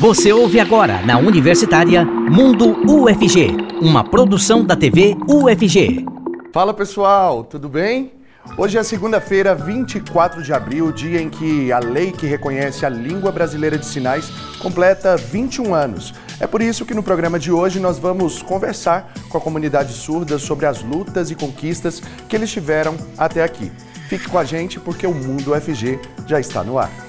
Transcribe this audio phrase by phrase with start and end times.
[0.00, 3.48] Você ouve agora na Universitária Mundo UFG,
[3.80, 6.06] uma produção da TV UFG.
[6.52, 8.12] Fala pessoal, tudo bem?
[8.56, 13.32] Hoje é segunda-feira, 24 de abril, dia em que a lei que reconhece a língua
[13.32, 14.30] brasileira de sinais
[14.60, 16.14] completa 21 anos.
[16.38, 20.38] É por isso que no programa de hoje nós vamos conversar com a comunidade surda
[20.38, 23.72] sobre as lutas e conquistas que eles tiveram até aqui.
[24.08, 27.07] Fique com a gente porque o Mundo UFG já está no ar.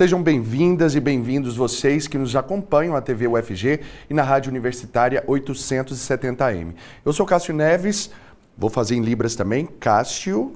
[0.00, 5.22] Sejam bem-vindas e bem-vindos vocês que nos acompanham na TV UFG e na Rádio Universitária
[5.28, 6.72] 870M.
[7.04, 8.10] Eu sou Cássio Neves,
[8.56, 10.54] vou fazer em Libras também, Cássio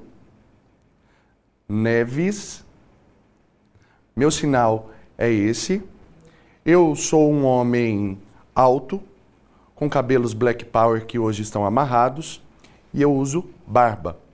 [1.69, 2.65] Neves.
[4.15, 5.83] Meu sinal é esse.
[6.65, 8.17] Eu sou um homem
[8.55, 8.99] alto,
[9.75, 12.41] com cabelos black power que hoje estão amarrados,
[12.91, 14.24] e eu uso barba.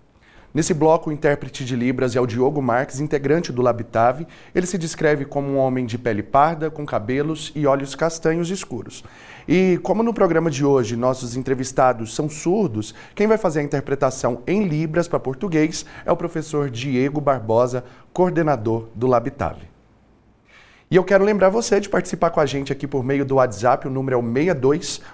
[0.54, 4.28] Nesse bloco, o intérprete de Libras é o Diogo Marques, integrante do Labitave.
[4.54, 9.02] Ele se descreve como um homem de pele parda, com cabelos e olhos castanhos escuros.
[9.48, 14.42] E como no programa de hoje nossos entrevistados são surdos, quem vai fazer a interpretação
[14.46, 19.71] em Libras para português é o professor Diego Barbosa, coordenador do Labitave.
[20.92, 23.88] E eu quero lembrar você de participar com a gente aqui por meio do WhatsApp,
[23.88, 24.24] o número é o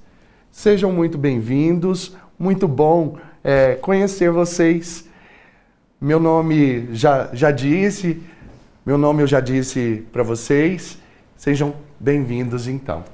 [0.51, 5.13] Sejam muito bem-vindos, muito bom é, conhecer vocês.
[6.01, 8.21] Meu nome já, já disse,
[8.85, 10.99] meu nome eu já disse para vocês.
[11.37, 13.05] Sejam bem-vindos então.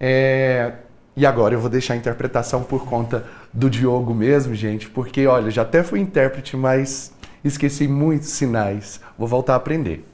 [0.00, 0.72] É,
[1.14, 5.50] e agora eu vou deixar a interpretação por conta do Diogo mesmo, gente, porque olha,
[5.50, 7.12] já até fui intérprete, mas
[7.44, 9.00] esqueci muitos sinais.
[9.16, 10.04] Vou voltar a aprender.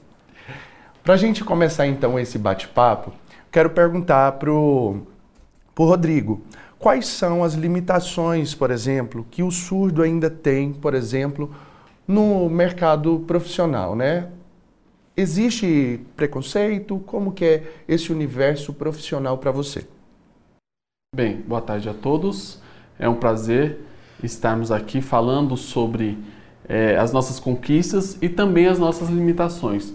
[1.01, 3.13] Para a gente começar então esse bate-papo,
[3.49, 5.05] quero perguntar para o
[5.77, 6.41] Rodrigo
[6.77, 11.55] quais são as limitações, por exemplo, que o surdo ainda tem, por exemplo,
[12.07, 14.29] no mercado profissional, né?
[15.17, 16.99] Existe preconceito?
[17.05, 19.87] Como que é esse universo profissional para você?
[21.15, 22.61] Bem, boa tarde a todos.
[22.99, 23.79] É um prazer
[24.21, 26.17] estarmos aqui falando sobre
[26.67, 29.93] é, as nossas conquistas e também as nossas limitações.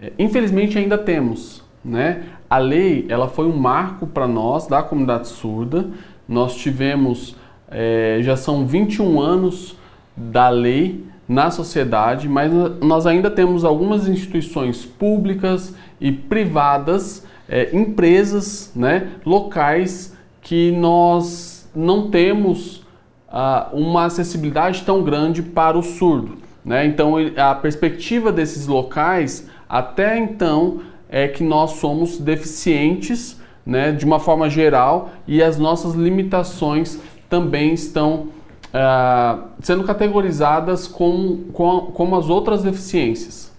[0.00, 2.24] É, infelizmente ainda temos, né?
[2.48, 5.90] A lei ela foi um marco para nós da comunidade surda.
[6.26, 7.36] Nós tivemos,
[7.70, 9.76] é, já são 21 anos
[10.16, 12.50] da lei na sociedade, mas
[12.80, 22.10] nós ainda temos algumas instituições públicas e privadas, é, empresas, né, locais que nós não
[22.10, 22.82] temos
[23.28, 26.38] ah, uma acessibilidade tão grande para o surdo.
[26.64, 26.86] Né?
[26.86, 34.18] Então, a perspectiva desses locais até então é que nós somos deficientes né, de uma
[34.18, 38.28] forma geral e as nossas limitações também estão
[38.68, 43.52] uh, sendo categorizadas com, com, como as outras deficiências.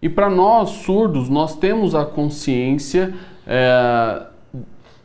[0.00, 3.14] E para nós surdos, nós temos a consciência
[3.46, 4.26] uh,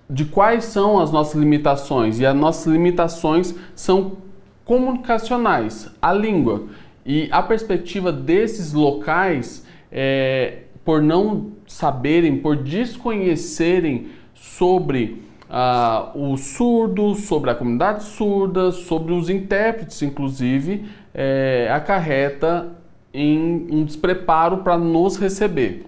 [0.09, 4.17] de quais são as nossas limitações, e as nossas limitações são
[4.65, 6.63] comunicacionais, a língua.
[7.05, 17.25] E a perspectiva desses locais, é, por não saberem, por desconhecerem sobre uh, os surdos,
[17.25, 22.69] sobre a comunidade surda, sobre os intérpretes, inclusive, é, acarreta
[23.13, 25.85] em um despreparo para nos receber.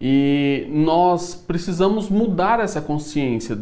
[0.00, 3.58] E nós precisamos mudar essa consciência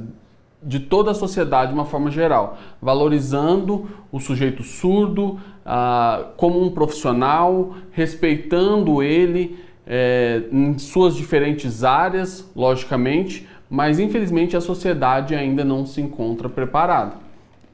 [0.62, 6.71] de toda a sociedade de uma forma geral, valorizando o sujeito surdo ah, como um
[6.71, 15.85] profissional, respeitando ele é, em suas diferentes áreas, logicamente, mas infelizmente a sociedade ainda não
[15.85, 17.15] se encontra preparada.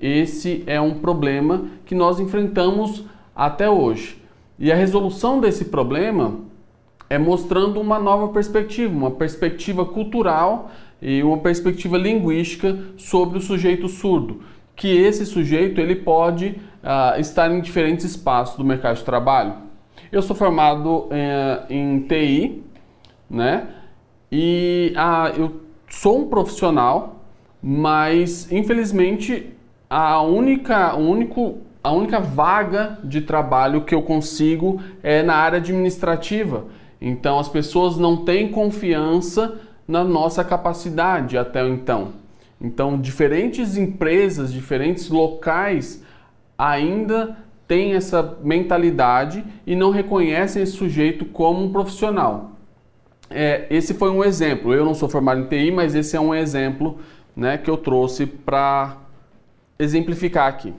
[0.00, 3.05] Esse é um problema que nós enfrentamos
[3.35, 4.20] até hoje.
[4.58, 6.41] E a resolução desse problema
[7.08, 10.70] é mostrando uma nova perspectiva, uma perspectiva cultural
[11.00, 14.43] e uma perspectiva linguística sobre o sujeito surdo,
[14.75, 19.55] que esse sujeito ele pode uh, estar em diferentes espaços do mercado de trabalho.
[20.11, 21.11] Eu sou formado uh,
[21.69, 22.62] em TI,
[23.29, 23.69] né?
[24.31, 25.63] E uh, eu
[25.94, 27.20] sou um profissional,
[27.62, 29.55] mas infelizmente
[29.88, 36.67] a única, único, a única vaga de trabalho que eu consigo é na área administrativa.
[37.00, 42.12] Então as pessoas não têm confiança na nossa capacidade até então.
[42.61, 46.02] Então, diferentes empresas, diferentes locais
[46.56, 47.37] ainda
[47.69, 52.53] têm essa mentalidade e não reconhecem esse sujeito como um profissional.
[53.31, 54.73] É, esse foi um exemplo.
[54.73, 56.99] Eu não sou formado em TI, mas esse é um exemplo
[57.37, 58.97] né, que eu trouxe para
[59.79, 60.73] exemplificar aqui.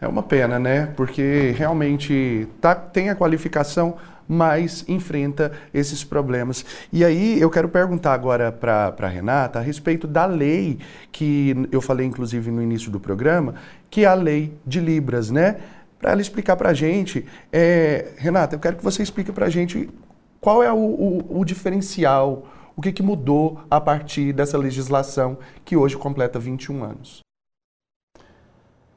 [0.00, 0.86] É uma pena, né?
[0.96, 3.96] Porque realmente tá, tem a qualificação,
[4.28, 6.64] mas enfrenta esses problemas.
[6.92, 10.78] E aí eu quero perguntar agora para a Renata a respeito da lei
[11.10, 13.54] que eu falei, inclusive, no início do programa,
[13.90, 15.56] que é a lei de Libras, né?
[15.98, 17.26] Para ela explicar para a gente.
[17.52, 19.90] É, Renata, eu quero que você explique para a gente
[20.40, 22.46] qual é o, o, o diferencial,
[22.76, 27.20] o que, que mudou a partir dessa legislação que hoje completa 21 anos.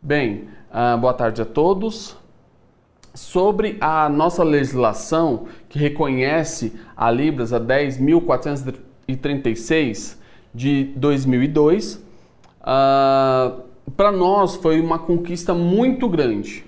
[0.02, 2.16] Bem, uh, boa tarde a todos
[3.14, 10.18] sobre a nossa legislação que reconhece a Libras a 10.436
[10.54, 12.02] de 2002,
[12.62, 13.62] uh,
[13.96, 16.64] para nós foi uma conquista muito grande,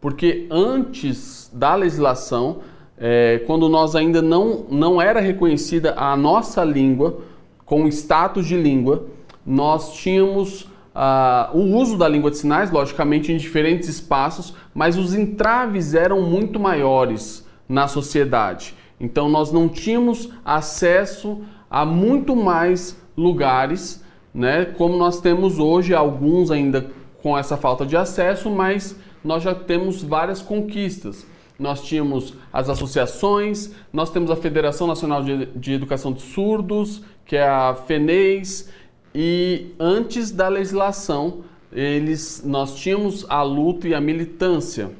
[0.00, 2.60] porque antes da legislação,
[3.06, 7.18] é, quando nós ainda não, não era reconhecida a nossa língua
[7.66, 9.04] com status de língua,
[9.44, 15.12] nós tínhamos Uh, o uso da língua de sinais, logicamente, em diferentes espaços, mas os
[15.12, 18.76] entraves eram muito maiores na sociedade.
[19.00, 26.52] Então, nós não tínhamos acesso a muito mais lugares, né, como nós temos hoje, alguns
[26.52, 26.88] ainda
[27.20, 31.26] com essa falta de acesso, mas nós já temos várias conquistas.
[31.58, 37.36] Nós tínhamos as associações, nós temos a Federação Nacional de, de Educação de Surdos, que
[37.36, 38.70] é a FENEIS,
[39.14, 44.90] e antes da legislação, eles, nós tínhamos a luta e a militância.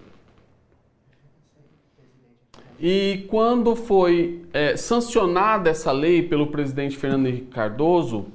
[2.79, 8.27] E quando foi é, sancionada essa lei pelo presidente Fernando Henrique Cardoso,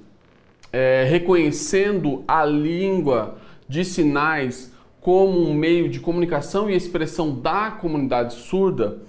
[0.72, 3.38] é, reconhecendo a língua
[3.68, 9.00] de sinais como um meio de comunicação e expressão da comunidade surda,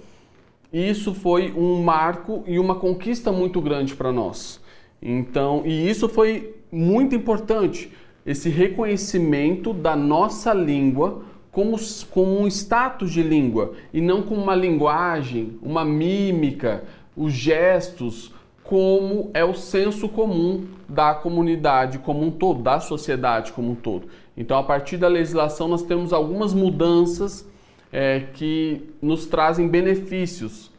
[0.71, 4.61] isso foi um marco e uma conquista muito grande para nós.
[5.01, 7.91] Então, e isso foi muito importante,
[8.25, 11.75] esse reconhecimento da nossa língua como,
[12.09, 16.83] como um status de língua e não como uma linguagem, uma mímica,
[17.15, 18.31] os gestos,
[18.63, 24.07] como é o senso comum da comunidade como um todo, da sociedade como um todo.
[24.41, 27.47] Então, a partir da legislação, nós temos algumas mudanças
[27.91, 30.71] é, que nos trazem benefícios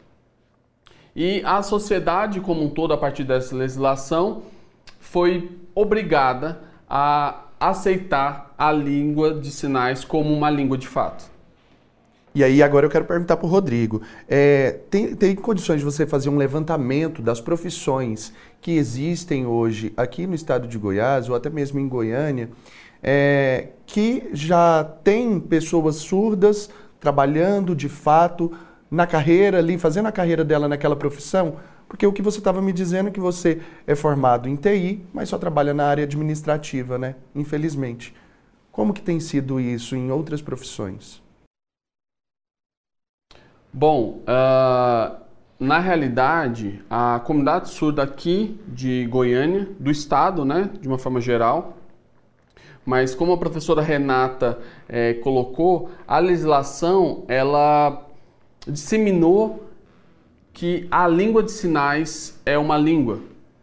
[1.14, 4.42] e a sociedade como um todo, a partir dessa legislação,
[4.98, 11.30] foi obrigada a aceitar a língua de sinais como uma língua de fato.
[12.34, 16.06] E aí agora eu quero perguntar para o Rodrigo, é, tem, tem condições de você
[16.06, 21.50] fazer um levantamento das profissões que existem hoje aqui no estado de Goiás ou até
[21.50, 22.48] mesmo em Goiânia,
[23.02, 28.52] é, que já tem pessoas surdas trabalhando de fato
[28.90, 31.56] na carreira ali, fazendo a carreira dela naquela profissão?
[31.88, 35.28] Porque o que você estava me dizendo é que você é formado em TI, mas
[35.28, 37.16] só trabalha na área administrativa, né?
[37.34, 38.14] Infelizmente.
[38.70, 41.20] Como que tem sido isso em outras profissões?
[43.70, 45.22] Bom, uh,
[45.60, 51.76] na realidade, a comunidade surda aqui de Goiânia, do estado, né, de uma forma geral,
[52.84, 54.58] mas como a professora Renata
[54.88, 58.06] eh, colocou, a legislação ela
[58.66, 59.68] disseminou
[60.52, 63.20] que a língua de sinais é uma língua,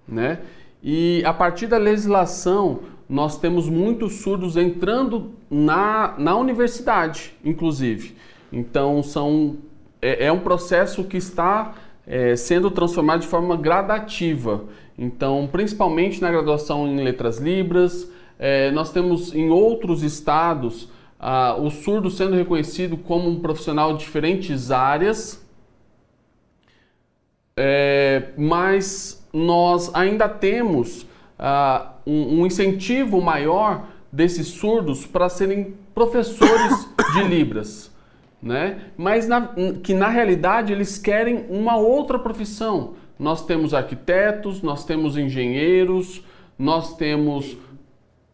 [0.08, 0.40] né?
[0.82, 8.16] E a partir da legislação, nós temos muitos surdos entrando na, na universidade, inclusive.
[8.52, 9.58] Então, são,
[10.02, 11.76] é, é um processo que está
[12.08, 14.64] é, sendo transformado de forma gradativa.
[14.98, 20.88] Então, principalmente na graduação em letras libras, é, nós temos em outros estados
[21.20, 25.46] ah, o surdo sendo reconhecido como um profissional de diferentes áreas,
[27.58, 31.06] é, mas nós ainda temos
[31.38, 37.94] ah, um, um, incentivo maior desses surdos para serem professores de Libras.
[38.42, 38.86] Né?
[38.96, 39.50] Mas na,
[39.84, 46.24] que na realidade eles querem uma outra profissão, nós temos arquitetos, nós temos engenheiros,
[46.58, 47.58] nós temos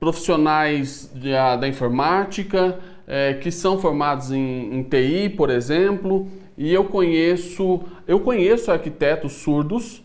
[0.05, 6.83] profissionais da, da informática é, que são formados em, em TI, por exemplo, e eu
[6.83, 10.03] conheço eu conheço arquitetos surdos,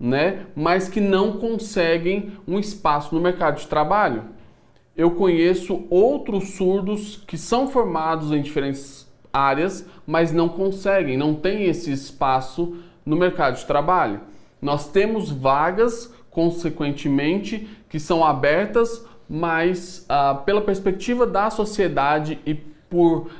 [0.00, 4.24] né, mas que não conseguem um espaço no mercado de trabalho.
[4.96, 11.66] Eu conheço outros surdos que são formados em diferentes áreas, mas não conseguem, não têm
[11.66, 14.22] esse espaço no mercado de trabalho.
[14.60, 23.30] Nós temos vagas, consequentemente, que são abertas, mas ah, pela perspectiva da sociedade e por,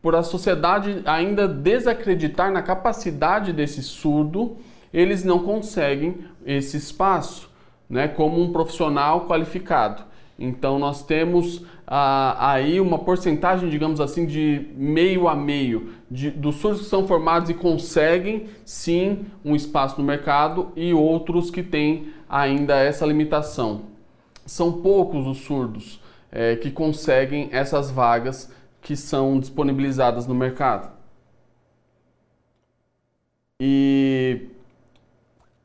[0.00, 4.56] por a sociedade ainda desacreditar na capacidade desse surdo,
[4.92, 7.50] eles não conseguem esse espaço
[7.88, 10.02] né, como um profissional qualificado.
[10.38, 16.56] Então nós temos ah, aí uma porcentagem, digamos assim, de meio a meio de, dos
[16.56, 22.08] surdos que são formados e conseguem sim um espaço no mercado e outros que têm
[22.28, 23.93] ainda essa limitação.
[24.46, 30.92] São poucos os surdos é, que conseguem essas vagas que são disponibilizadas no mercado.
[33.60, 34.48] E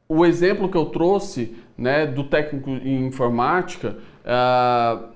[0.07, 5.09] o exemplo que eu trouxe né, do técnico em informática, uh,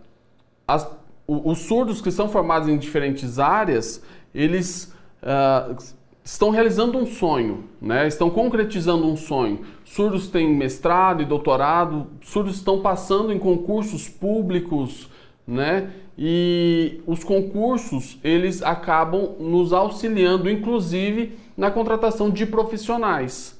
[0.67, 0.89] as,
[1.27, 4.03] os surdos que são formados em diferentes áreas,
[4.33, 5.75] eles uh,
[6.23, 8.07] estão realizando um sonho, né?
[8.07, 9.61] estão concretizando um sonho.
[9.83, 15.09] Surdos têm mestrado e doutorado, surdos estão passando em concursos públicos,
[15.45, 15.91] né?
[16.17, 23.59] E os concursos, eles acabam nos auxiliando, inclusive, na contratação de profissionais,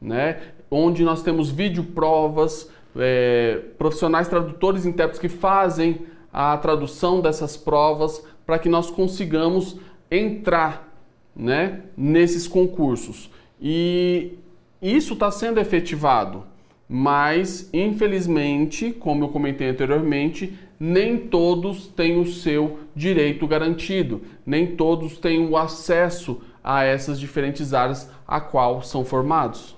[0.00, 0.40] né?
[0.70, 8.24] Onde nós temos videoprovas, é, profissionais tradutores e intérpretes que fazem a tradução dessas provas
[8.44, 9.78] para que nós consigamos
[10.10, 10.89] entrar
[11.34, 13.30] né, nesses concursos.
[13.60, 14.32] E
[14.80, 16.44] isso está sendo efetivado,
[16.88, 25.18] mas infelizmente, como eu comentei anteriormente, nem todos têm o seu direito garantido, nem todos
[25.18, 29.76] têm o acesso a essas diferentes áreas a qual são formados.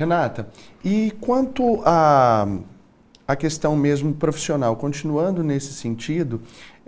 [0.00, 0.48] Renata,
[0.84, 2.46] e quanto a,
[3.26, 6.40] a questão mesmo profissional, continuando nesse sentido,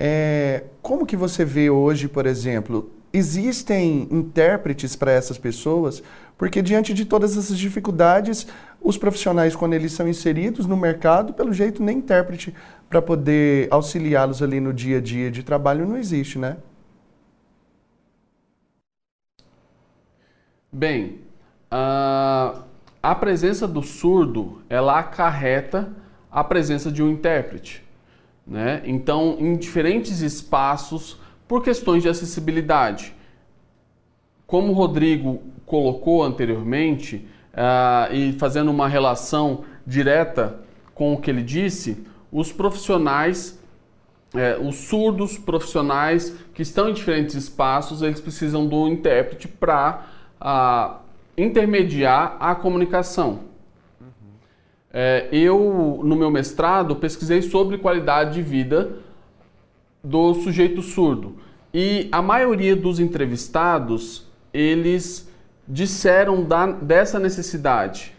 [0.03, 6.03] é, como que você vê hoje, por exemplo, existem intérpretes para essas pessoas?
[6.39, 8.47] Porque diante de todas essas dificuldades,
[8.81, 12.55] os profissionais, quando eles são inseridos no mercado, pelo jeito, nem intérprete
[12.89, 16.57] para poder auxiliá-los ali no dia a dia de trabalho não existe, né?
[20.73, 21.19] Bem,
[21.71, 22.63] uh,
[23.03, 25.93] a presença do surdo, ela acarreta
[26.33, 27.90] a presença de um intérprete.
[28.47, 28.83] Né?
[28.85, 33.15] Então, em diferentes espaços, por questões de acessibilidade.
[34.47, 40.61] Como o Rodrigo colocou anteriormente, uh, e fazendo uma relação direta
[40.95, 43.59] com o que ele disse, os profissionais,
[44.35, 50.07] é, os surdos profissionais que estão em diferentes espaços, eles precisam do intérprete para
[50.41, 51.01] uh,
[51.37, 53.50] intermediar a comunicação.
[54.93, 58.91] É, eu, no meu mestrado, pesquisei sobre qualidade de vida
[60.03, 61.37] do sujeito surdo.
[61.73, 65.31] E a maioria dos entrevistados, eles
[65.67, 68.13] disseram da, dessa necessidade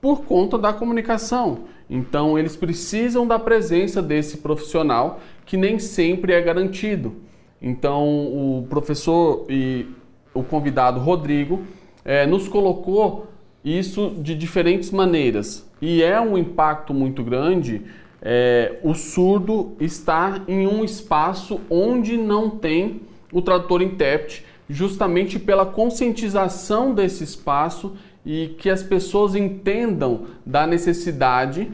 [0.00, 1.60] por conta da comunicação.
[1.88, 7.16] Então, eles precisam da presença desse profissional que nem sempre é garantido.
[7.60, 9.86] Então, o professor e
[10.32, 11.62] o convidado Rodrigo
[12.04, 13.29] é, nos colocou
[13.64, 15.68] isso de diferentes maneiras.
[15.80, 17.82] E é um impacto muito grande
[18.22, 23.00] é, o surdo estar em um espaço onde não tem
[23.32, 31.70] o tradutor intérprete, justamente pela conscientização desse espaço e que as pessoas entendam da necessidade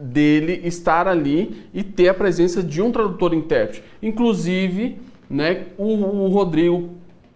[0.00, 3.82] dele estar ali e ter a presença de um tradutor intérprete.
[4.02, 4.98] Inclusive,
[5.28, 6.90] né, o, o Rodrigo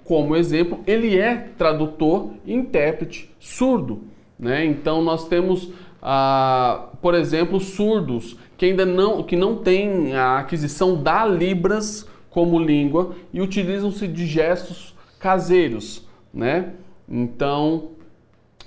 [0.05, 4.03] como exemplo, ele é tradutor e intérprete surdo.
[4.39, 4.65] Né?
[4.65, 5.71] Então nós temos,
[6.03, 12.59] ah, por exemplo, surdos que ainda não, que não têm a aquisição da Libras como
[12.59, 16.07] língua e utilizam-se de gestos caseiros.
[16.33, 16.73] Né?
[17.09, 17.91] Então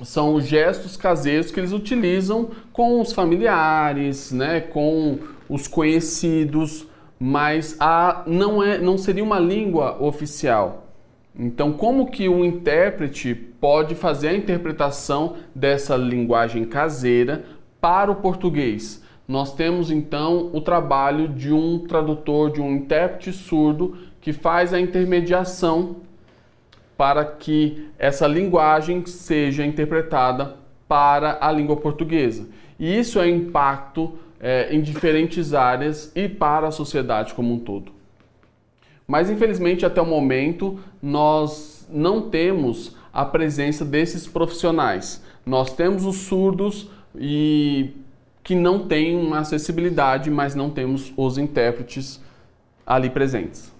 [0.04, 4.62] são os gestos caseiros que eles utilizam com os familiares, né?
[4.62, 6.86] com os conhecidos,
[7.20, 10.85] mas a, não, é, não seria uma língua oficial.
[11.38, 17.44] Então, como que o intérprete pode fazer a interpretação dessa linguagem caseira
[17.82, 19.04] para o português?
[19.28, 24.80] Nós temos então o trabalho de um tradutor, de um intérprete surdo que faz a
[24.80, 25.98] intermediação
[26.96, 30.56] para que essa linguagem seja interpretada
[30.88, 32.48] para a língua portuguesa.
[32.80, 37.95] E isso é impacto é, em diferentes áreas e para a sociedade como um todo.
[39.08, 45.24] Mas infelizmente até o momento nós não temos a presença desses profissionais.
[45.46, 47.92] Nós temos os surdos e
[48.44, 52.22] que não têm uma acessibilidade, mas não temos os intérpretes
[52.86, 53.72] ali presentes.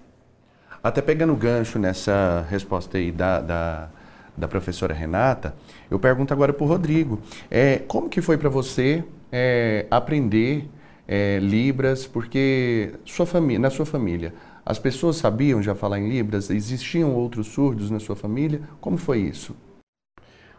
[0.82, 3.88] Até pegando gancho nessa resposta aí da, da,
[4.36, 5.54] da professora Renata,
[5.90, 7.20] eu pergunto agora para o Rodrigo.
[7.50, 10.68] É, como que foi para você é, aprender
[11.06, 12.06] é, Libras?
[12.06, 14.32] Porque sua família, na sua família,
[14.66, 16.50] as pessoas sabiam já falar em Libras?
[16.50, 18.62] Existiam outros surdos na sua família?
[18.80, 19.54] Como foi isso?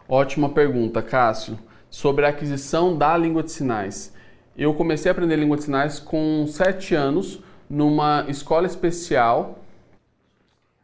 [0.08, 1.60] Ótima pergunta, Cássio.
[1.90, 4.14] Sobre a aquisição da língua de sinais.
[4.58, 9.60] Eu comecei a aprender língua de sinais com sete anos numa escola especial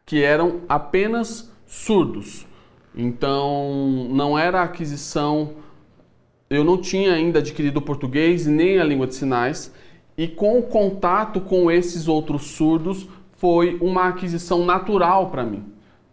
[0.04, 2.46] que eram apenas surdos.
[2.94, 5.54] Então, não era aquisição.
[6.50, 9.72] Eu não tinha ainda adquirido o português nem a língua de sinais,
[10.16, 15.64] e com o contato com esses outros surdos foi uma aquisição natural para mim.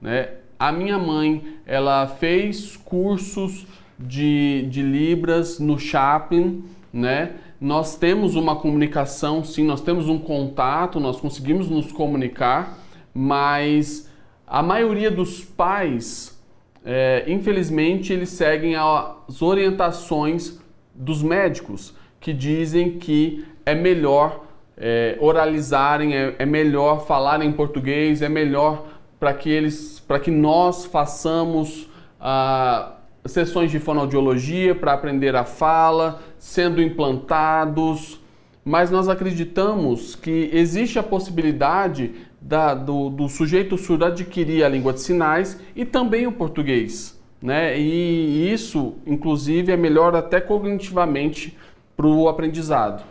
[0.02, 0.30] Né?
[0.58, 3.66] A minha mãe ela fez cursos
[3.98, 7.36] de, de Libras no Chaplin, né?
[7.60, 12.80] Nós temos uma comunicação, sim, nós temos um contato, nós conseguimos nos comunicar,
[13.14, 14.10] mas
[14.48, 16.42] a maioria dos pais,
[16.84, 20.60] é, infelizmente, eles seguem as orientações
[20.94, 24.46] dos médicos que dizem que é melhor
[24.78, 28.88] é, oralizarem, é, é melhor falarem em português, é melhor
[29.20, 31.88] para que eles, para que nós façamos
[32.20, 32.94] ah,
[33.26, 38.20] sessões de fonoaudiologia para aprender a fala, sendo implantados,
[38.66, 44.94] mas nós acreditamos que existe a possibilidade da, do, do, sujeito surdo adquirir a língua
[44.94, 47.20] de sinais e também o português.
[47.40, 47.80] Né?
[47.80, 51.56] E isso, inclusive, é melhor até cognitivamente
[51.96, 53.04] para o aprendizado.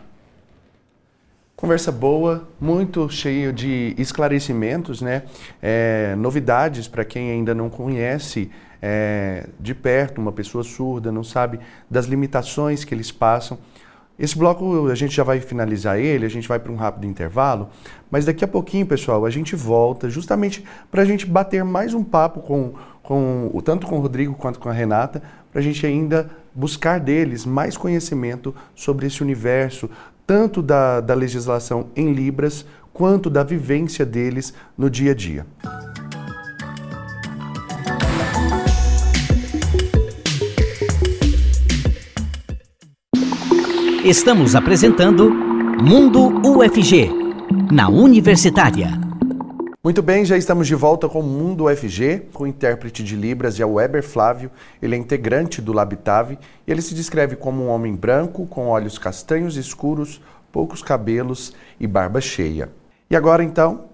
[1.61, 5.21] Conversa boa, muito cheio de esclarecimentos, né?
[5.61, 8.49] É, novidades para quem ainda não conhece
[8.81, 13.59] é, de perto uma pessoa surda, não sabe das limitações que eles passam.
[14.17, 17.69] Esse bloco a gente já vai finalizar ele, a gente vai para um rápido intervalo,
[18.09, 22.03] mas daqui a pouquinho, pessoal, a gente volta justamente para a gente bater mais um
[22.03, 25.21] papo com, com tanto com o Rodrigo quanto com a Renata,
[25.51, 29.89] para a gente ainda buscar deles mais conhecimento sobre esse universo,
[30.25, 35.45] tanto da, da legislação em Libras quanto da vivência deles no dia a dia.
[44.03, 47.09] Estamos apresentando Mundo UFG,
[47.71, 49.10] na Universitária.
[49.83, 53.57] Muito bem, já estamos de volta com o Mundo UFG, com o intérprete de Libras
[53.57, 54.51] e é o Weber Flávio.
[54.79, 58.99] Ele é integrante do Labitave e ele se descreve como um homem branco, com olhos
[58.99, 62.69] castanhos escuros, poucos cabelos e barba cheia.
[63.09, 63.85] E agora então,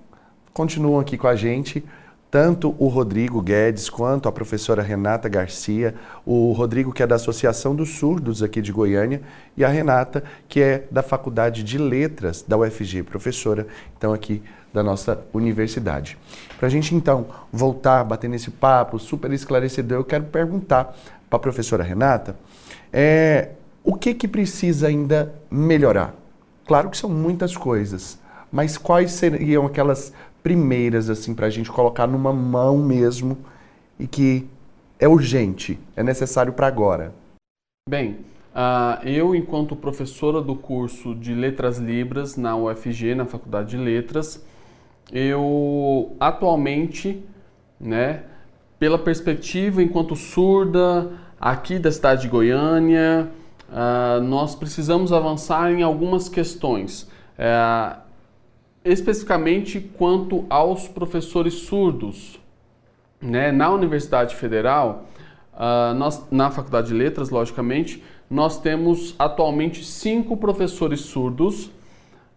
[0.52, 1.82] continuam aqui com a gente
[2.30, 5.96] tanto o Rodrigo Guedes quanto a professora Renata Garcia,
[6.26, 9.22] o Rodrigo que é da Associação dos Surdos aqui de Goiânia
[9.56, 13.66] e a Renata que é da Faculdade de Letras da UFG, professora
[13.98, 14.44] então aqui
[14.78, 16.18] da nossa universidade.
[16.60, 20.96] Para a gente então voltar, bater nesse papo super esclarecedor, eu quero perguntar
[21.28, 22.36] para a professora Renata
[22.94, 23.50] é,
[23.84, 26.14] o que que precisa ainda melhorar?
[26.68, 28.20] Claro que são muitas coisas,
[28.52, 30.14] mas quais seriam aquelas
[30.44, 33.36] primeiras assim para a gente colocar numa mão mesmo
[34.00, 34.48] e que
[35.00, 37.14] é urgente, é necessário para agora?
[37.90, 38.18] Bem,
[38.54, 44.46] uh, eu enquanto professora do curso de Letras Libras na UFG, na Faculdade de Letras,
[45.12, 47.24] eu atualmente,
[47.80, 48.24] né,
[48.80, 53.30] pela perspectiva enquanto surda aqui da cidade de Goiânia,
[53.70, 57.04] uh, nós precisamos avançar em algumas questões.
[57.38, 58.08] Uh,
[58.84, 62.40] especificamente quanto aos professores surdos.
[63.22, 63.52] Né?
[63.52, 65.06] Na Universidade Federal,
[65.54, 71.70] uh, nós, na Faculdade de Letras, logicamente, nós temos atualmente cinco professores surdos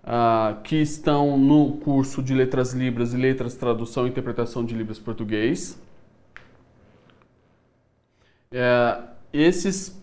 [0.04, 4.98] uh, que estão no curso de Letras Libras e Letras Tradução e Interpretação de Libras
[4.98, 5.80] Português.
[8.52, 10.00] Uh, esses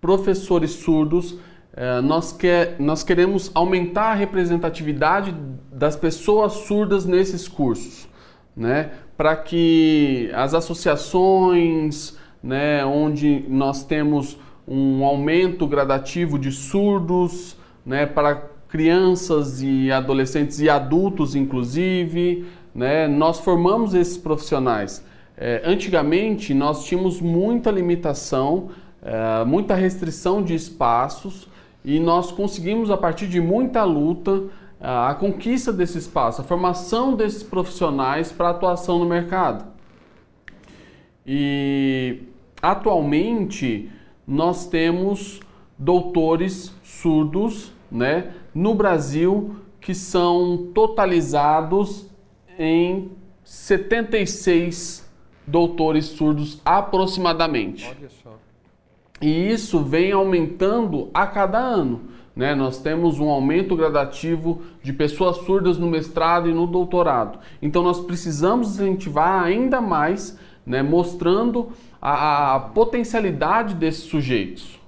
[0.00, 1.38] professores surdos
[1.76, 5.34] é, nós, quer, nós queremos aumentar a representatividade
[5.72, 8.08] das pessoas surdas nesses cursos,
[8.56, 8.92] né?
[9.16, 18.50] para que as associações, né, onde nós temos um aumento gradativo de surdos, né, para
[18.74, 25.06] crianças e adolescentes e adultos, inclusive, né, nós formamos esses profissionais.
[25.36, 31.46] É, antigamente, nós tínhamos muita limitação, é, muita restrição de espaços
[31.84, 34.42] e nós conseguimos, a partir de muita luta,
[34.80, 39.66] a conquista desse espaço, a formação desses profissionais para atuação no mercado.
[41.24, 42.22] E
[42.60, 43.88] atualmente
[44.26, 45.38] nós temos
[45.78, 52.06] doutores surdos né, no Brasil que são totalizados
[52.58, 53.10] em
[53.42, 55.10] 76
[55.46, 57.86] doutores surdos aproximadamente.
[57.86, 58.38] Olha só.
[59.20, 62.02] E isso vem aumentando a cada ano.
[62.34, 62.54] Né?
[62.54, 67.38] Nós temos um aumento gradativo de pessoas surdas no mestrado e no doutorado.
[67.60, 71.68] Então nós precisamos incentivar ainda mais, né, mostrando
[72.00, 74.80] a, a potencialidade desses sujeitos.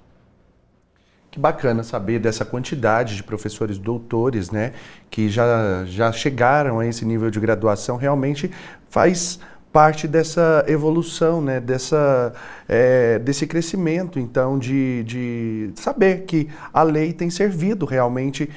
[1.37, 4.73] Que bacana saber dessa quantidade de professores doutores, né,
[5.11, 8.51] que já, já chegaram a esse nível de graduação, realmente
[8.89, 9.39] faz
[9.71, 12.33] parte dessa evolução, né, dessa,
[12.67, 18.49] é, desse crescimento, então, de, de saber que a lei tem servido realmente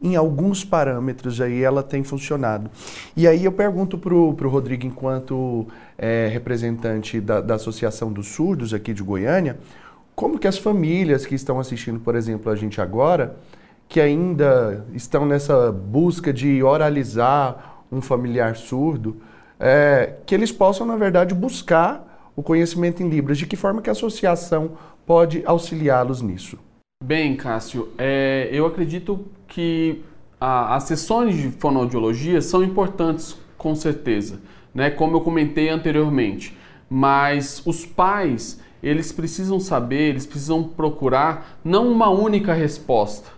[0.00, 2.70] em alguns parâmetros aí ela tem funcionado.
[3.14, 5.66] E aí eu pergunto para o Rodrigo, enquanto
[5.98, 9.58] é, representante da, da Associação dos Surdos aqui de Goiânia,
[10.14, 13.36] como que as famílias que estão assistindo, por exemplo, a gente agora,
[13.88, 19.16] que ainda estão nessa busca de oralizar um familiar surdo,
[19.60, 23.38] é, que eles possam, na verdade, buscar o conhecimento em Libras.
[23.38, 24.72] De que forma que a associação
[25.06, 26.58] pode auxiliá-los nisso?
[27.04, 30.02] Bem, Cássio, é, eu acredito que
[30.40, 34.40] a, as sessões de fonoaudiologia são importantes, com certeza,
[34.74, 34.88] né?
[34.88, 36.56] como eu comentei anteriormente.
[36.88, 43.30] Mas os pais eles precisam saber, eles precisam procurar não uma única resposta,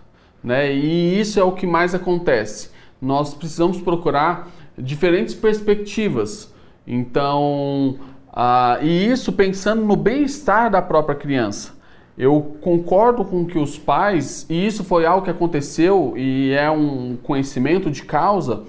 [0.43, 0.73] né?
[0.73, 2.69] E isso é o que mais acontece.
[3.01, 6.53] Nós precisamos procurar diferentes perspectivas.
[6.87, 7.97] Então,
[8.29, 11.73] uh, e isso pensando no bem-estar da própria criança.
[12.17, 17.17] Eu concordo com que os pais, e isso foi algo que aconteceu e é um
[17.21, 18.63] conhecimento de causa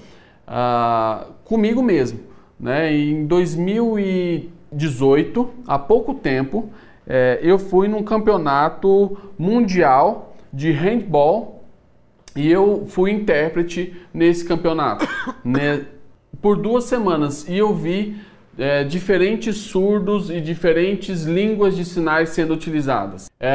[0.48, 2.20] uh, comigo mesmo.
[2.58, 2.92] Né?
[2.92, 3.98] Em 2000
[4.72, 6.70] 18, há pouco tempo,
[7.07, 11.64] é, eu fui num campeonato mundial de handball
[12.35, 15.07] e eu fui intérprete nesse campeonato
[15.44, 15.87] né,
[16.42, 18.16] por duas semanas e eu vi
[18.59, 23.31] é, diferentes surdos e diferentes línguas de sinais sendo utilizadas.
[23.38, 23.55] É,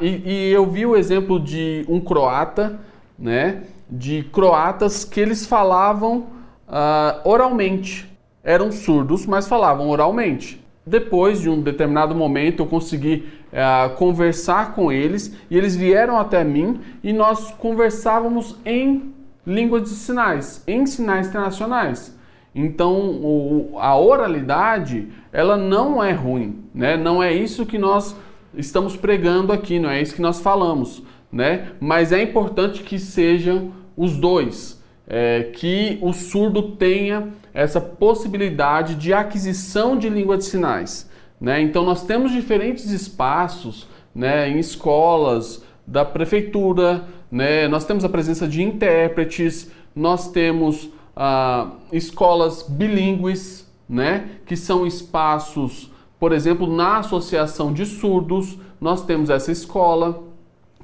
[0.00, 2.78] e, e, eu vi o exemplo de um croata,
[3.18, 6.26] né, de croatas que eles falavam
[6.68, 8.10] uh, oralmente
[8.44, 10.62] eram surdos, mas falavam oralmente.
[10.86, 16.44] Depois de um determinado momento, eu consegui é, conversar com eles e eles vieram até
[16.44, 19.14] mim e nós conversávamos em
[19.46, 22.14] língua de sinais, em sinais internacionais.
[22.54, 26.96] Então, o, a oralidade, ela não é ruim, né?
[26.96, 28.14] Não é isso que nós
[28.54, 31.02] estamos pregando aqui, não é isso que nós falamos,
[31.32, 31.72] né?
[31.80, 39.14] Mas é importante que sejam os dois, é, que o surdo tenha essa possibilidade de
[39.14, 41.08] aquisição de língua de sinais.
[41.40, 41.62] Né?
[41.62, 47.68] Então, nós temos diferentes espaços né, em escolas da prefeitura, né?
[47.68, 54.28] nós temos a presença de intérpretes, nós temos ah, escolas bilíngues, né?
[54.44, 60.24] que são espaços, por exemplo, na Associação de Surdos, nós temos essa escola,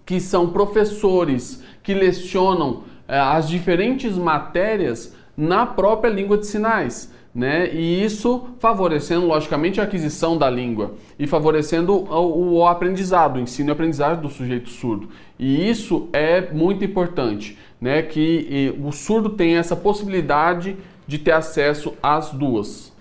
[0.06, 7.12] que são professores que lecionam eh, as diferentes matérias na própria língua de sinais.
[7.32, 7.72] Né?
[7.72, 13.68] E isso favorecendo, logicamente, a aquisição da língua e favorecendo o, o aprendizado, o ensino
[13.68, 15.08] e aprendizagem do sujeito surdo.
[15.38, 18.02] E isso é muito importante, né?
[18.02, 22.92] que o surdo tenha essa possibilidade de ter acesso às duas.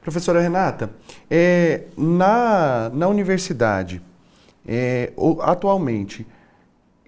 [0.00, 0.90] Professora Renata,
[1.28, 4.00] é, na, na universidade,
[4.66, 6.24] é, atualmente,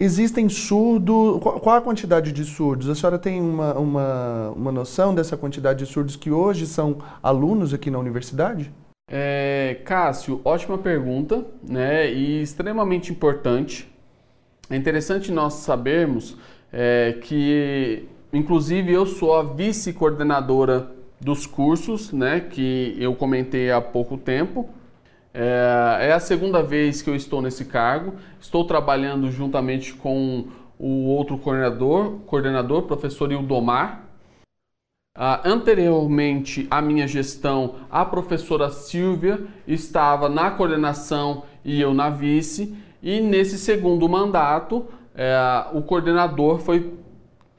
[0.00, 1.40] Existem surdos.
[1.42, 2.88] Qual a quantidade de surdos?
[2.88, 7.74] A senhora tem uma, uma, uma noção dessa quantidade de surdos que hoje são alunos
[7.74, 8.72] aqui na universidade?
[9.10, 12.12] É, Cássio, ótima pergunta, né?
[12.12, 13.90] E extremamente importante.
[14.70, 16.36] É interessante nós sabermos
[16.72, 22.38] é, que, inclusive, eu sou a vice-coordenadora dos cursos, né?
[22.38, 24.68] Que eu comentei há pouco tempo.
[25.32, 28.14] É, é a segunda vez que eu estou nesse cargo.
[28.40, 34.04] Estou trabalhando juntamente com o outro coordenador, coordenador professor Ildomar.
[35.16, 42.76] Uh, anteriormente à minha gestão, a professora Silvia estava na coordenação e eu na vice.
[43.02, 46.94] E nesse segundo mandato, é, o coordenador foi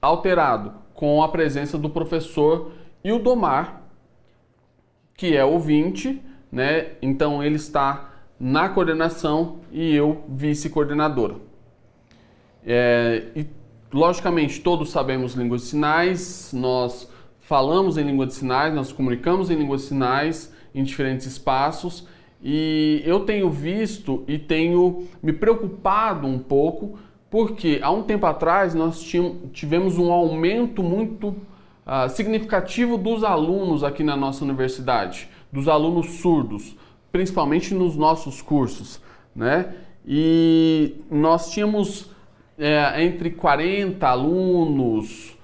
[0.01, 2.71] alterado com a presença do professor
[3.03, 3.81] Ildomar,
[5.15, 6.93] que é ouvinte, né?
[7.01, 11.35] Então ele está na coordenação e eu vice-coordenadora.
[12.65, 13.45] É, e
[13.91, 17.09] logicamente todos sabemos língua de sinais, nós
[17.39, 22.07] falamos em língua de sinais, nós comunicamos em língua de sinais em diferentes espaços
[22.41, 28.73] e eu tenho visto e tenho me preocupado um pouco porque há um tempo atrás
[28.73, 29.03] nós
[29.51, 36.75] tivemos um aumento muito uh, significativo dos alunos aqui na nossa universidade, dos alunos surdos,
[37.11, 39.01] principalmente nos nossos cursos,
[39.35, 39.73] né?
[40.05, 42.11] E nós tínhamos
[42.57, 45.37] é, entre 40 alunos,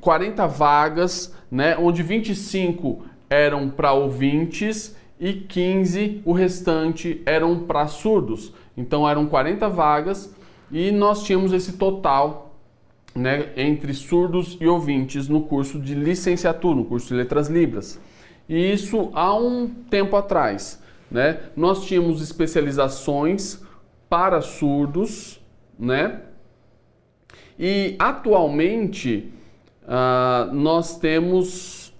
[0.00, 1.76] 40 vagas, né?
[1.76, 8.52] Onde 25 eram para ouvintes e 15 o restante eram para surdos.
[8.76, 10.34] Então eram 40 vagas
[10.70, 12.46] e nós tínhamos esse total
[13.14, 17.98] né, entre surdos e ouvintes no curso de licenciatura, no curso de letras libras.
[18.48, 20.82] E isso há um tempo atrás.
[21.10, 21.40] Né?
[21.56, 23.62] Nós tínhamos especializações
[24.08, 25.40] para surdos,
[25.78, 26.22] né?
[27.58, 29.32] E atualmente
[29.82, 31.94] uh, nós temos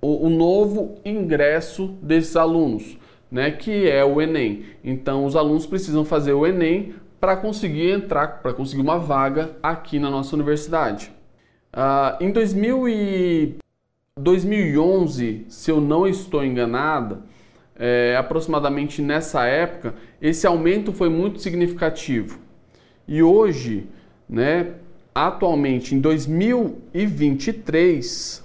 [0.00, 2.96] o, o, novo ingresso desses alunos,
[3.30, 3.50] né?
[3.50, 4.64] Que é o Enem.
[4.82, 9.98] Então os alunos precisam fazer o Enem para conseguir entrar, para conseguir uma vaga aqui
[9.98, 11.12] na nossa universidade.
[11.72, 13.56] Uh, em 2000 e
[14.16, 17.22] 2011, se eu não estou enganada,
[17.74, 22.38] é, aproximadamente nessa época, esse aumento foi muito significativo.
[23.08, 23.88] E hoje,
[24.28, 24.74] né,
[25.12, 28.44] atualmente em 2023,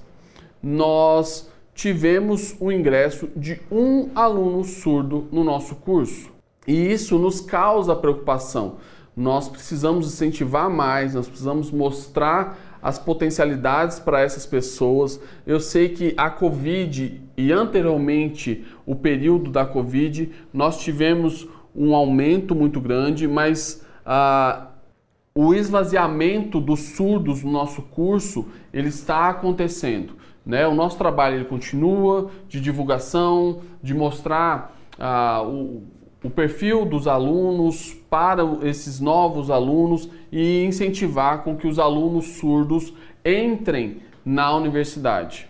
[0.63, 6.31] nós tivemos o ingresso de um aluno surdo no nosso curso.
[6.67, 8.77] E isso nos causa preocupação.
[9.15, 15.21] Nós precisamos incentivar mais, nós precisamos mostrar as potencialidades para essas pessoas.
[15.45, 22.55] Eu sei que a Covid e anteriormente o período da Covid, nós tivemos um aumento
[22.55, 24.67] muito grande, mas ah,
[25.35, 30.13] o esvaziamento dos surdos no nosso curso ele está acontecendo.
[30.45, 30.67] Né?
[30.67, 35.83] O nosso trabalho ele continua de divulgação, de mostrar ah, o
[36.23, 42.93] o perfil dos alunos para esses novos alunos e incentivar com que os alunos surdos
[43.23, 45.49] entrem na universidade.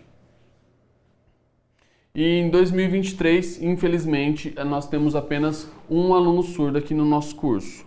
[2.13, 7.85] E em 2023, infelizmente, nós temos apenas um aluno surdo aqui no nosso curso.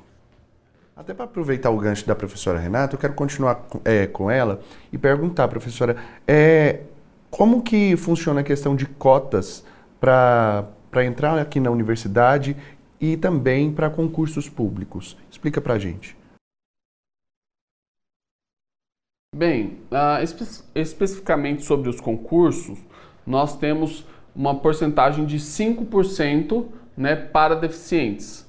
[0.97, 4.61] Até para aproveitar o gancho da professora Renata, eu quero continuar é, com ela
[4.93, 6.81] e perguntar, professora, é,
[7.31, 9.65] como que funciona a questão de cotas
[9.99, 12.55] para para entrar aqui na universidade
[13.01, 15.17] e também para concursos públicos.
[15.31, 16.15] Explica para a gente.
[19.35, 22.79] Bem, uh, espe especificamente sobre os concursos,
[23.27, 24.05] nós temos
[24.37, 28.47] uma porcentagem de 5% né, para deficientes.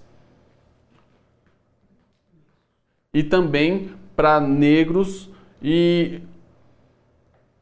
[3.14, 5.30] E também para negros
[5.62, 6.20] e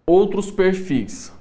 [0.03, 1.31] outros perfis.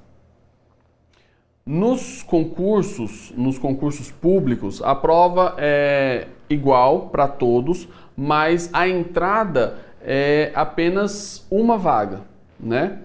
[1.65, 10.51] Nos concursos, nos concursos públicos, a prova é igual para todos, mas a entrada é
[10.55, 12.21] apenas uma vaga,
[12.59, 12.99] né?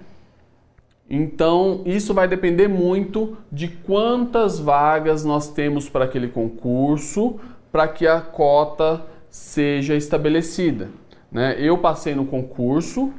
[1.09, 7.39] Então, isso vai depender muito de quantas vagas nós temos para aquele concurso
[7.71, 10.89] para que a cota seja estabelecida.
[11.31, 11.57] Né?
[11.59, 13.13] Eu passei no concurso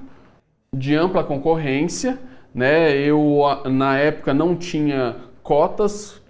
[0.75, 2.19] de ampla concorrência,
[2.53, 2.97] né?
[2.97, 6.21] eu na época não tinha cotas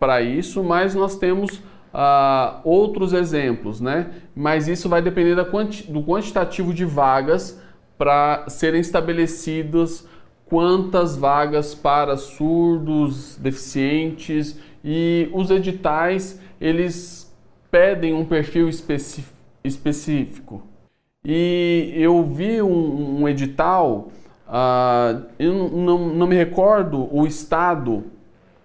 [0.00, 1.62] para isso, mas nós temos
[1.94, 4.10] uh, outros exemplos, né?
[4.34, 7.60] Mas isso vai depender quanti do quantitativo de vagas
[7.96, 10.06] para serem estabelecidas
[10.46, 17.32] quantas vagas para surdos, deficientes e os editais eles
[17.70, 18.68] pedem um perfil
[19.64, 20.62] específico.
[21.24, 24.08] E eu vi um, um edital,
[24.46, 28.04] uh, eu não, não me recordo o estado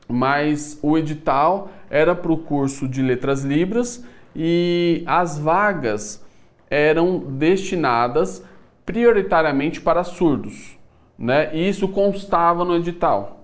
[0.09, 6.23] mas o edital era para o curso de Letras Libras e as vagas
[6.69, 8.43] eram destinadas
[8.85, 10.77] prioritariamente para surdos.
[11.17, 11.49] Né?
[11.53, 13.43] E isso constava no edital,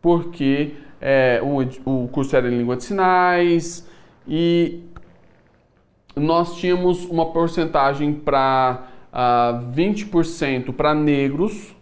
[0.00, 3.88] porque é, o, o curso era em língua de sinais
[4.26, 4.82] e
[6.16, 11.74] nós tínhamos uma porcentagem para uh, 20% para negros,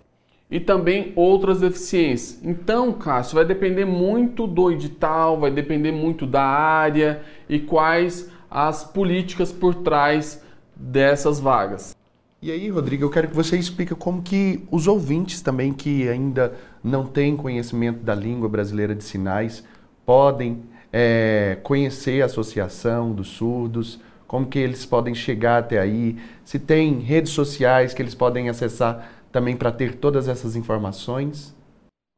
[0.53, 2.39] e também outras deficiências.
[2.45, 8.85] Então, Cássio, vai depender muito do edital, vai depender muito da área e quais as
[8.85, 10.45] políticas por trás
[10.77, 11.97] dessas vagas.
[12.43, 16.53] E aí, Rodrigo, eu quero que você explique como que os ouvintes também que ainda
[16.85, 19.65] não têm conhecimento da língua brasileira de sinais
[20.05, 26.59] podem é, conhecer a Associação dos Surdos, como que eles podem chegar até aí, se
[26.59, 31.57] tem redes sociais que eles podem acessar também para ter todas essas informações.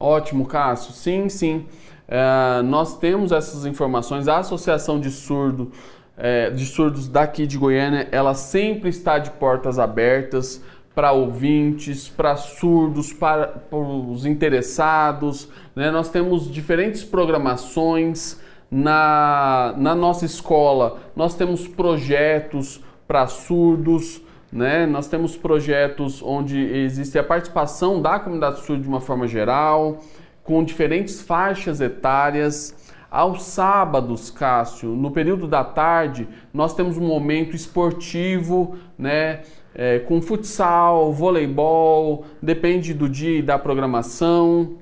[0.02, 0.92] Ótimo, Cássio.
[0.92, 1.66] Sim, sim.
[2.08, 4.28] É, nós temos essas informações.
[4.28, 5.70] A Associação de Surdo
[6.16, 10.62] é, de surdos daqui de Goiânia, ela sempre está de portas abertas
[10.94, 15.48] para ouvintes, para surdos, para, os interessados.
[15.74, 15.90] Né?
[15.90, 21.00] Nós temos diferentes programações na, na nossa escola.
[21.16, 24.22] Nós temos projetos para surdos.
[24.54, 24.86] Né?
[24.86, 29.98] Nós temos projetos onde existe a participação da comunidade surda de uma forma geral,
[30.44, 32.72] com diferentes faixas etárias.
[33.10, 39.42] Aos sábados, Cássio, no período da tarde, nós temos um momento esportivo, né?
[39.74, 44.76] É, com futsal, voleibol, depende do dia e da programação.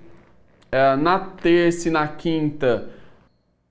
[0.71, 2.91] É, na terça e na quinta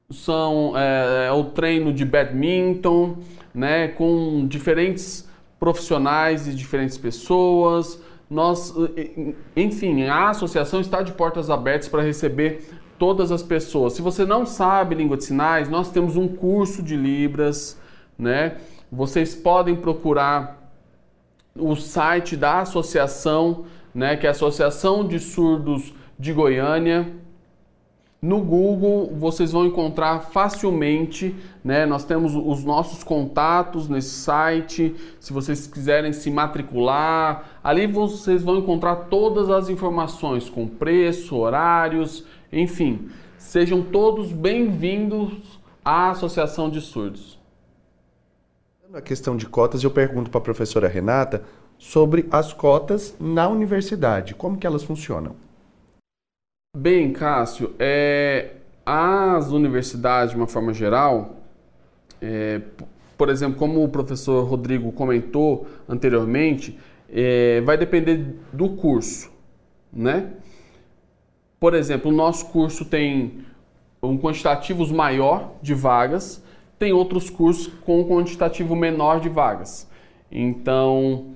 [0.09, 3.17] são é, é o treino de badminton,
[3.53, 3.87] né?
[3.89, 5.29] Com diferentes
[5.61, 8.01] profissionais e diferentes pessoas.
[8.27, 8.73] Nós,
[9.55, 13.93] enfim, a associação está de portas abertas para receber todas as pessoas.
[13.93, 17.79] Se você não sabe língua de sinais, nós temos um curso de Libras,
[18.17, 18.57] né?
[18.91, 20.73] Vocês podem procurar
[21.55, 27.13] o site da associação, né, que é a Associação de Surdos de Goiânia.
[28.21, 31.87] No Google vocês vão encontrar facilmente, né?
[31.87, 34.95] Nós temos os nossos contatos nesse site.
[35.19, 42.23] Se vocês quiserem se matricular, ali vocês vão encontrar todas as informações com preço, horários,
[42.53, 47.39] enfim, sejam todos bem-vindos à Associação de Surdos.
[48.87, 51.43] Na questão de cotas, eu pergunto para a professora Renata
[51.75, 54.35] sobre as cotas na universidade.
[54.35, 55.35] Como que elas funcionam?
[56.77, 58.53] Bem, Cássio, é,
[58.85, 61.35] as universidades, de uma forma geral,
[62.21, 62.61] é,
[63.17, 66.79] por exemplo, como o professor Rodrigo comentou anteriormente,
[67.11, 69.29] é, vai depender do curso,
[69.91, 70.31] né?
[71.59, 73.43] Por exemplo, o nosso curso tem
[74.01, 76.41] um quantitativo maior de vagas,
[76.79, 79.89] tem outros cursos com um quantitativo menor de vagas.
[80.31, 81.35] Então,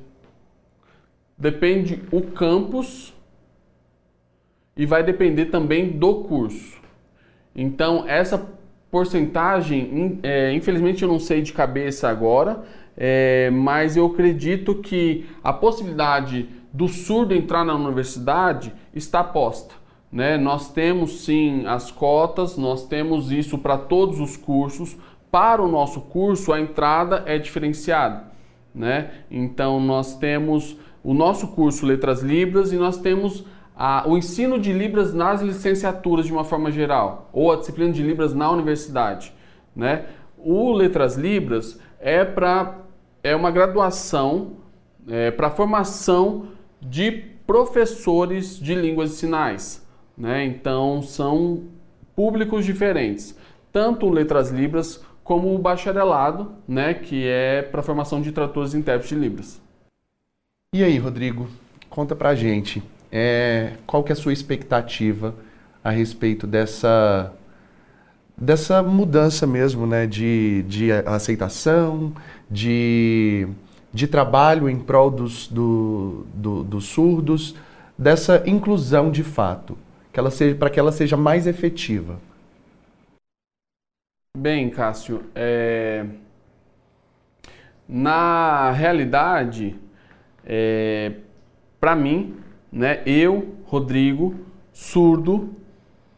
[1.38, 3.14] depende o campus
[4.76, 6.80] e vai depender também do curso.
[7.56, 8.50] Então, essa
[8.92, 12.64] porcentagem, é, infelizmente eu não sei de cabeça agora,
[12.98, 19.76] é, mas eu acredito que a possibilidade do surdo entrar na universidade está posta.
[20.12, 20.38] Né?
[20.38, 24.98] Nós temos sim as cotas, nós temos isso para todos os cursos.
[25.32, 28.32] Para o nosso curso, a entrada é diferenciada.
[28.74, 29.12] Né?
[29.30, 34.72] Então, nós temos o nosso curso Letras Libras e nós temos a, o ensino de
[34.72, 39.34] Libras nas licenciaturas de uma forma geral, ou a disciplina de Libras na universidade.
[39.76, 40.06] Né?
[40.38, 42.80] O Letras Libras é para
[43.24, 44.58] é uma graduação
[45.08, 47.12] é, para formação de
[47.48, 49.86] professores de línguas de sinais.
[50.16, 50.46] Né?
[50.46, 51.64] Então são
[52.16, 53.38] públicos diferentes,
[53.72, 59.10] tanto letras libras como o bacharelado, né, que é para formação de tradutores e intérpretes
[59.10, 59.62] de libras.
[60.72, 61.48] E aí, Rodrigo,
[61.90, 62.82] conta pra gente,
[63.18, 65.34] é, qual que é a sua expectativa
[65.82, 67.32] a respeito dessa
[68.38, 72.12] dessa mudança mesmo, né, de, de aceitação,
[72.52, 73.48] de,
[73.94, 77.56] de trabalho em prol dos, do, do, dos surdos,
[77.98, 79.78] dessa inclusão de fato
[80.12, 82.20] que ela seja para que ela seja mais efetiva?
[84.38, 86.06] Bem, Cássio, é...
[87.88, 89.78] na realidade,
[90.46, 91.14] é...
[91.80, 92.44] para mim,
[92.76, 94.36] né, eu, Rodrigo,
[94.74, 95.52] surdo,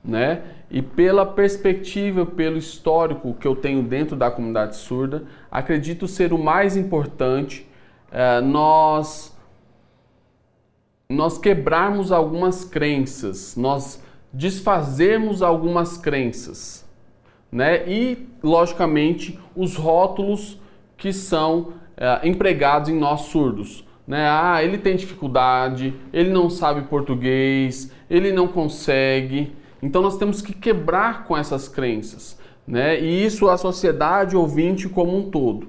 [0.03, 0.41] né,
[0.71, 6.37] e pela perspectiva, pelo histórico que eu tenho dentro da comunidade surda, acredito ser o
[6.37, 7.67] mais importante
[8.11, 9.35] é, nós
[11.09, 16.85] nós quebrarmos algumas crenças, nós desfazermos algumas crenças,
[17.49, 17.87] né?
[17.89, 20.59] E, logicamente, os rótulos
[20.97, 23.86] que são é, empregados em nós surdos.
[24.07, 24.25] Né?
[24.29, 29.53] Ah, ele tem dificuldade, ele não sabe português, ele não consegue.
[29.83, 32.99] Então nós temos que quebrar com essas crenças, né?
[32.99, 35.67] E isso a sociedade ouvinte como um todo.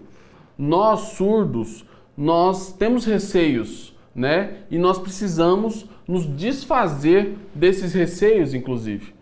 [0.57, 1.85] Nós surdos,
[2.17, 4.59] nós temos receios, né?
[4.71, 9.15] E nós precisamos nos desfazer desses receios, inclusive.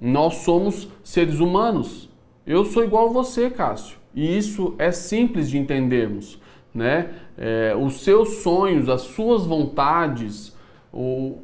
[0.00, 2.10] Nós somos seres humanos.
[2.46, 3.96] Eu sou igual a você, Cássio.
[4.14, 6.38] E isso é simples de entendermos.
[6.74, 7.10] Né?
[7.38, 10.54] É, os seus sonhos, as suas vontades,
[10.92, 11.38] o,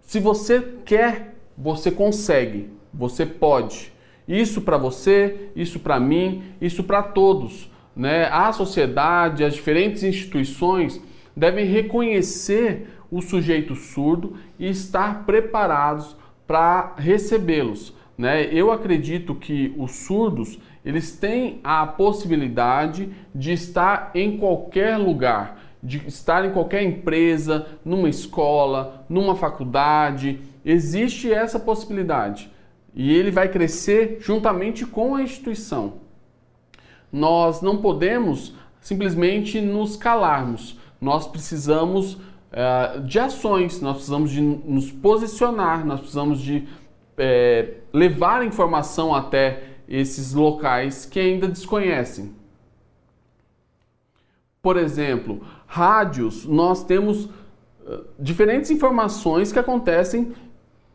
[0.00, 3.92] se você quer, você consegue, você pode.
[4.26, 7.70] Isso para você, isso para mim, isso para todos.
[7.94, 8.26] Né?
[8.26, 11.00] A sociedade, as diferentes instituições
[11.34, 17.94] devem reconhecer o sujeito surdo e estar preparados para recebê-los.
[18.16, 18.44] Né?
[18.52, 26.06] Eu acredito que os surdos eles têm a possibilidade de estar em qualquer lugar, de
[26.06, 30.38] estar em qualquer empresa, numa escola, numa faculdade.
[30.64, 32.48] Existe essa possibilidade
[32.94, 35.94] e ele vai crescer juntamente com a instituição.
[37.12, 44.92] Nós não podemos simplesmente nos calarmos, nós precisamos uh, de ações, nós precisamos de nos
[44.92, 46.64] posicionar, nós precisamos de
[47.18, 52.34] é, levar informação até esses locais que ainda desconhecem.
[54.60, 57.28] Por exemplo, rádios, nós temos
[58.18, 60.32] diferentes informações que acontecem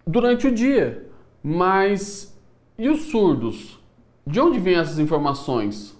[0.05, 1.07] durante o dia,
[1.41, 2.37] mas
[2.77, 3.79] e os surdos?
[4.27, 5.97] De onde vêm essas informações?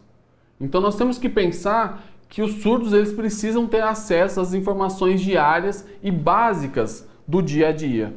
[0.60, 5.86] Então nós temos que pensar que os surdos eles precisam ter acesso às informações diárias
[6.04, 8.14] e básicas do dia a dia.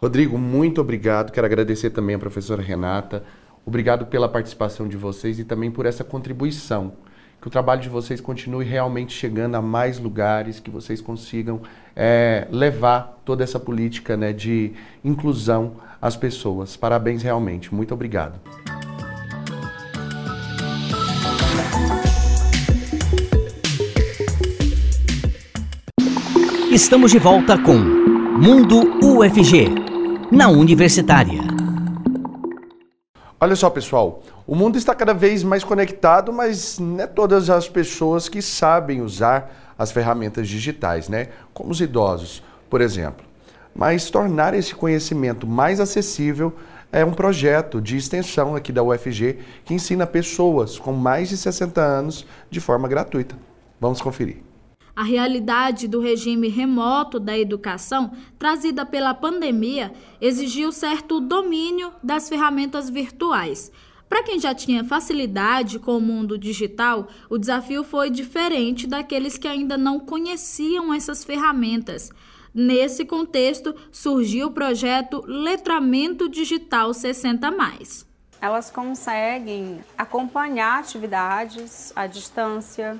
[0.00, 1.30] Rodrigo, muito obrigado.
[1.30, 3.22] Quero agradecer também a professora Renata.
[3.66, 6.94] Obrigado pela participação de vocês e também por essa contribuição.
[7.38, 11.60] Que o trabalho de vocês continue realmente chegando a mais lugares, que vocês consigam
[11.94, 14.72] é, levar toda essa política né, de
[15.04, 16.78] inclusão às pessoas.
[16.78, 17.74] Parabéns realmente.
[17.74, 18.40] Muito obrigado.
[26.72, 29.89] Estamos de volta com Mundo UFG
[30.30, 31.40] na Universitária.
[33.40, 37.68] Olha só, pessoal, o mundo está cada vez mais conectado, mas não é todas as
[37.68, 41.28] pessoas que sabem usar as ferramentas digitais, né?
[41.52, 43.24] Como os idosos, por exemplo.
[43.74, 46.54] Mas tornar esse conhecimento mais acessível
[46.92, 51.80] é um projeto de extensão aqui da UFG que ensina pessoas com mais de 60
[51.80, 53.36] anos de forma gratuita.
[53.80, 54.49] Vamos conferir.
[54.94, 62.90] A realidade do regime remoto da educação, trazida pela pandemia, exigiu certo domínio das ferramentas
[62.90, 63.70] virtuais.
[64.08, 69.46] Para quem já tinha facilidade com o mundo digital, o desafio foi diferente daqueles que
[69.46, 72.10] ainda não conheciam essas ferramentas.
[72.52, 77.48] Nesse contexto, surgiu o projeto Letramento Digital 60.
[78.40, 82.98] Elas conseguem acompanhar atividades à distância,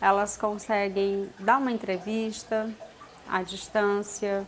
[0.00, 2.70] elas conseguem dar uma entrevista
[3.28, 4.46] à distância,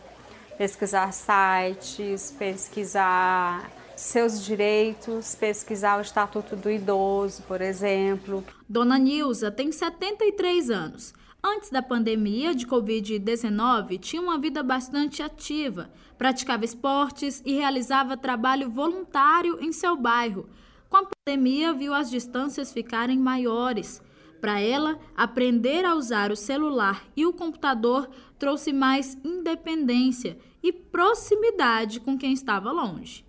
[0.57, 8.43] pesquisar sites, pesquisar seus direitos, pesquisar o Estatuto do Idoso, por exemplo.
[8.69, 11.13] Dona Nilza tem 73 anos.
[11.43, 18.69] Antes da pandemia de Covid-19, tinha uma vida bastante ativa, praticava esportes e realizava trabalho
[18.69, 20.49] voluntário em seu bairro.
[20.89, 24.01] Com a pandemia, viu as distâncias ficarem maiores
[24.39, 31.99] para ela, aprender a usar o celular e o computador trouxe mais independência e proximidade
[31.99, 33.25] com quem estava longe.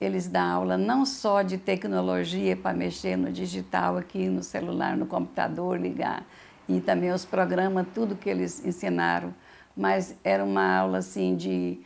[0.00, 5.06] Eles dão aula não só de tecnologia para mexer no digital aqui, no celular, no
[5.06, 6.24] computador, ligar,
[6.68, 9.34] e também os programas, tudo que eles ensinaram,
[9.76, 11.80] mas era uma aula assim de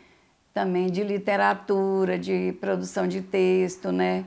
[0.53, 4.24] também de literatura, de produção de texto, né?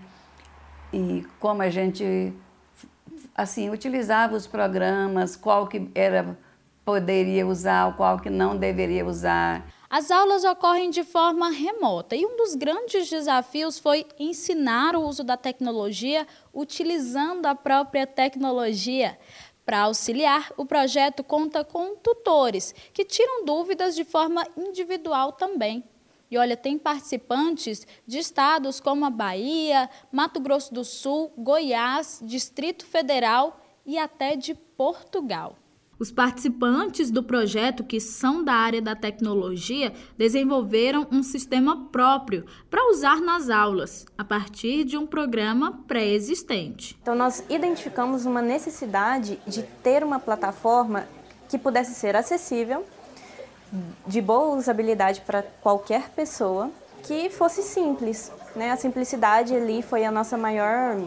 [0.92, 2.34] E como a gente
[3.36, 6.38] assim, utilizava os programas, qual que era
[6.86, 9.66] poderia usar, qual que não deveria usar.
[9.90, 15.24] As aulas ocorrem de forma remota e um dos grandes desafios foi ensinar o uso
[15.24, 19.18] da tecnologia utilizando a própria tecnologia.
[19.66, 25.84] Para auxiliar, o projeto conta com tutores que tiram dúvidas de forma individual também.
[26.30, 32.86] E olha, tem participantes de estados como a Bahia, Mato Grosso do Sul, Goiás, Distrito
[32.86, 35.58] Federal e até de Portugal.
[35.98, 42.90] Os participantes do projeto, que são da área da tecnologia, desenvolveram um sistema próprio para
[42.90, 46.98] usar nas aulas, a partir de um programa pré-existente.
[47.02, 51.08] Então, nós identificamos uma necessidade de ter uma plataforma
[51.48, 52.84] que pudesse ser acessível
[54.06, 56.72] de boa usabilidade para qualquer pessoa,
[57.04, 58.32] que fosse simples.
[58.56, 58.72] Né?
[58.72, 60.98] A simplicidade ali foi a nossa maior,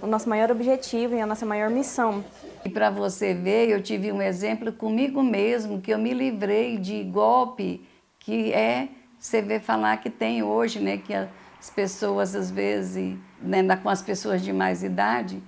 [0.00, 2.24] o nosso maior objetivo e a nossa maior missão.
[2.64, 7.02] E para você ver, eu tive um exemplo comigo mesmo, que eu me livrei de
[7.04, 7.84] golpe
[8.20, 13.64] que é você vê falar que tem hoje, né, que as pessoas às vezes, né,
[13.82, 15.42] com as pessoas de mais idade,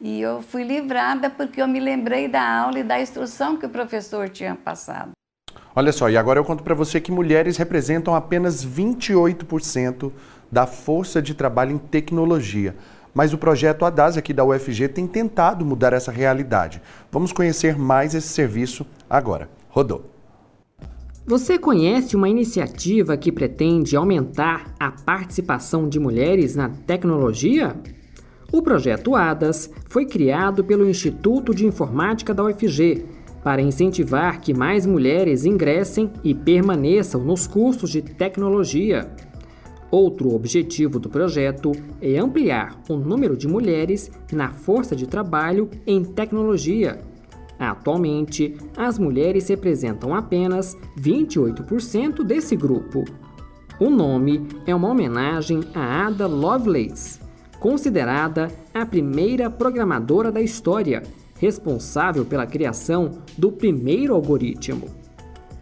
[0.00, 3.68] E eu fui livrada porque eu me lembrei da aula e da instrução que o
[3.68, 5.10] professor tinha passado.
[5.78, 10.10] Olha só, e agora eu conto para você que mulheres representam apenas 28%
[10.50, 12.74] da força de trabalho em tecnologia.
[13.14, 16.82] Mas o projeto ADAS aqui da UFG tem tentado mudar essa realidade.
[17.12, 19.48] Vamos conhecer mais esse serviço agora.
[19.68, 20.10] Rodou.
[21.24, 27.76] Você conhece uma iniciativa que pretende aumentar a participação de mulheres na tecnologia?
[28.50, 33.17] O projeto ADAS foi criado pelo Instituto de Informática da UFG
[33.48, 39.10] para incentivar que mais mulheres ingressem e permaneçam nos cursos de tecnologia.
[39.90, 46.04] Outro objetivo do projeto é ampliar o número de mulheres na força de trabalho em
[46.04, 47.00] tecnologia.
[47.58, 53.02] Atualmente, as mulheres representam apenas 28% desse grupo.
[53.80, 57.18] O nome é uma homenagem a Ada Lovelace
[57.58, 61.02] considerada a primeira programadora da história,
[61.38, 64.86] responsável pela criação do primeiro algoritmo.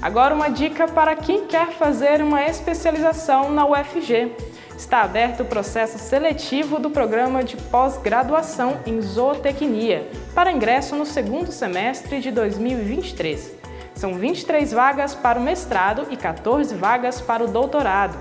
[0.01, 4.31] Agora, uma dica para quem quer fazer uma especialização na UFG
[4.77, 11.51] está aberto o processo seletivo do programa de pós-graduação em zootecnia para ingresso no segundo
[11.51, 13.58] semestre de 2023.
[13.99, 18.17] São 23 vagas para o mestrado e 14 vagas para o doutorado.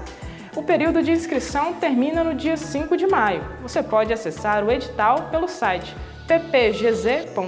[0.57, 3.45] O período de inscrição termina no dia 5 de maio.
[3.63, 5.95] Você pode acessar o edital pelo site
[6.27, 7.39] ppgz.evz.fg.br.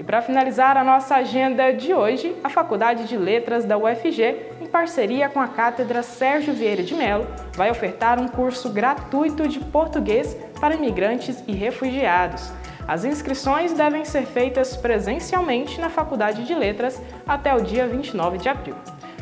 [0.00, 4.66] E para finalizar a nossa agenda de hoje, a Faculdade de Letras da UFG, em
[4.66, 10.36] parceria com a Cátedra Sérgio Vieira de Mello, vai ofertar um curso gratuito de português
[10.60, 12.50] para imigrantes e refugiados.
[12.88, 18.48] As inscrições devem ser feitas presencialmente na Faculdade de Letras até o dia 29 de
[18.48, 18.74] abril.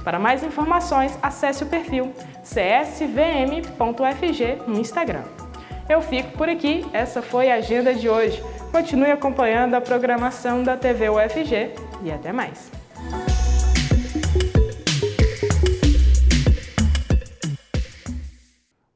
[0.05, 2.13] Para mais informações, acesse o perfil
[2.45, 3.79] csvm.fg
[4.69, 5.25] no Instagram.
[5.89, 8.41] Eu fico por aqui, essa foi a agenda de hoje.
[8.71, 12.76] Continue acompanhando a programação da TV UFG e até mais.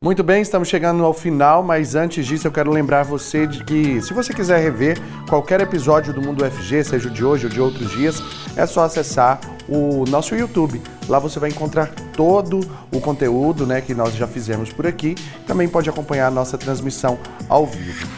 [0.03, 4.01] Muito bem, estamos chegando ao final, mas antes disso eu quero lembrar você de que
[4.01, 4.99] se você quiser rever
[5.29, 8.23] qualquer episódio do Mundo UFG, seja o de hoje ou de outros dias,
[8.57, 9.39] é só acessar
[9.69, 10.81] o nosso YouTube.
[11.07, 15.15] Lá você vai encontrar todo o conteúdo né, que nós já fizemos por aqui.
[15.47, 18.09] Também pode acompanhar a nossa transmissão ao vivo.